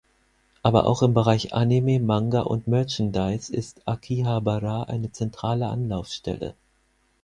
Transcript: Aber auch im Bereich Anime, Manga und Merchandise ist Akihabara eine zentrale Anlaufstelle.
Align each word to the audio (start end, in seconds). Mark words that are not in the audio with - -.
Aber 0.63 0.87
auch 0.87 1.03
im 1.03 1.13
Bereich 1.13 1.53
Anime, 1.53 1.99
Manga 1.99 2.39
und 2.41 2.65
Merchandise 2.65 3.55
ist 3.55 3.87
Akihabara 3.87 4.81
eine 4.85 5.11
zentrale 5.11 5.67
Anlaufstelle. 5.67 6.55